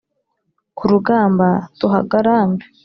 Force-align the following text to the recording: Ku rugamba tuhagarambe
Ku 0.77 0.83
rugamba 0.91 1.47
tuhagarambe 1.79 2.65